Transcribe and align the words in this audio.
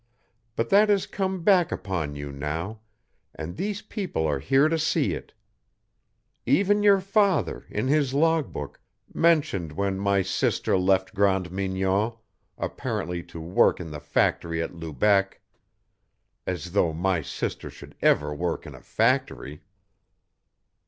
But 0.55 0.69
that 0.69 0.89
has 0.89 1.05
come 1.05 1.43
back 1.43 1.71
upon 1.71 2.15
you 2.15 2.31
now, 2.31 2.79
and 3.35 3.55
these 3.55 3.83
people 3.83 4.25
are 4.25 4.39
here 4.39 4.67
to 4.67 4.79
see 4.79 5.13
it. 5.13 5.31
Even 6.43 6.81
your 6.81 6.99
father, 6.99 7.65
in 7.69 7.87
his 7.87 8.11
log 8.11 8.51
book, 8.51 8.81
mentioned 9.13 9.73
when 9.73 9.99
my 9.99 10.23
sister 10.23 10.75
left 10.75 11.13
Grande 11.13 11.51
Mignon, 11.51 12.13
apparently 12.57 13.21
to 13.25 13.39
work 13.39 13.79
in 13.79 13.91
the 13.91 13.99
factory 13.99 14.59
at 14.59 14.73
Lubec. 14.73 15.39
As 16.47 16.71
though 16.71 16.93
my 16.93 17.21
sister 17.21 17.69
should 17.69 17.93
ever 18.01 18.33
work 18.33 18.65
in 18.65 18.73
a 18.73 18.81
factory!" 18.81 19.61